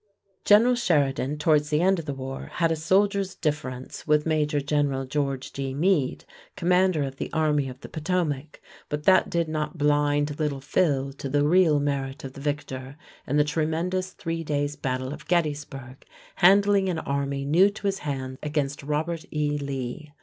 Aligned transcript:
General 0.45 0.73
Sheridan, 0.73 1.37
towards 1.37 1.69
the 1.69 1.79
end 1.79 1.99
of 1.99 2.05
the 2.05 2.13
war, 2.15 2.49
had 2.53 2.71
a 2.71 2.75
soldier's 2.75 3.35
difference 3.35 4.07
with 4.07 4.25
Major 4.25 4.59
General 4.59 5.05
George 5.05 5.53
G. 5.53 5.75
Meade, 5.75 6.25
commander 6.55 7.03
of 7.03 7.17
the 7.17 7.31
Army 7.31 7.69
of 7.69 7.81
the 7.81 7.87
Potomac, 7.87 8.59
but 8.89 9.03
that 9.03 9.29
did 9.29 9.47
not 9.47 9.77
blind 9.77 10.39
"Little 10.39 10.59
Phil" 10.59 11.13
to 11.13 11.29
the 11.29 11.47
real 11.47 11.79
merit 11.79 12.23
of 12.23 12.33
the 12.33 12.41
victor 12.41 12.97
in 13.27 13.37
the 13.37 13.43
tremendous 13.43 14.09
three 14.13 14.43
days' 14.43 14.75
battle 14.75 15.13
of 15.13 15.27
Gettysburg, 15.27 16.03
handling 16.37 16.89
an 16.89 16.97
army 16.97 17.45
new 17.45 17.69
to 17.69 17.83
his 17.85 17.99
hand 17.99 18.39
against 18.41 18.81
Robert 18.81 19.23
E. 19.29 19.59
Lee. 19.59 20.09